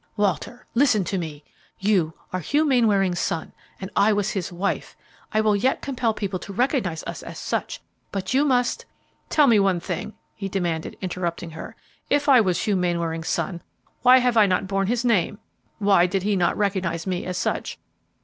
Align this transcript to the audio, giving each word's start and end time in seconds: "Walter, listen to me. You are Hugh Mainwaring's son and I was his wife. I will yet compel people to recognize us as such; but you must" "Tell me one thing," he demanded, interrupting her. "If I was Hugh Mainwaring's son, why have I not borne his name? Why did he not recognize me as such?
"Walter, 0.17 0.65
listen 0.73 1.03
to 1.03 1.19
me. 1.19 1.43
You 1.77 2.15
are 2.33 2.39
Hugh 2.39 2.65
Mainwaring's 2.65 3.19
son 3.19 3.51
and 3.79 3.91
I 3.95 4.11
was 4.13 4.31
his 4.31 4.51
wife. 4.51 4.97
I 5.31 5.41
will 5.41 5.55
yet 5.55 5.83
compel 5.83 6.11
people 6.11 6.39
to 6.39 6.51
recognize 6.51 7.03
us 7.03 7.21
as 7.21 7.37
such; 7.37 7.79
but 8.11 8.33
you 8.33 8.43
must" 8.43 8.83
"Tell 9.29 9.45
me 9.45 9.59
one 9.59 9.79
thing," 9.79 10.13
he 10.33 10.49
demanded, 10.49 10.97
interrupting 11.01 11.51
her. 11.51 11.75
"If 12.09 12.27
I 12.27 12.41
was 12.41 12.63
Hugh 12.63 12.77
Mainwaring's 12.77 13.27
son, 13.27 13.61
why 14.01 14.17
have 14.17 14.37
I 14.37 14.47
not 14.47 14.65
borne 14.67 14.87
his 14.87 15.05
name? 15.05 15.37
Why 15.77 16.07
did 16.07 16.23
he 16.23 16.35
not 16.35 16.57
recognize 16.57 17.05
me 17.05 17.27
as 17.27 17.37
such? 17.37 17.77